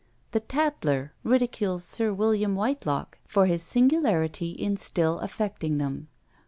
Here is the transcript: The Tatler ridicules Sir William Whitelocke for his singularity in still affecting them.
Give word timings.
The 0.31 0.39
Tatler 0.39 1.13
ridicules 1.23 1.83
Sir 1.83 2.11
William 2.11 2.55
Whitelocke 2.55 3.19
for 3.27 3.45
his 3.45 3.61
singularity 3.61 4.49
in 4.49 4.75
still 4.75 5.19
affecting 5.19 5.77
them. 5.77 6.07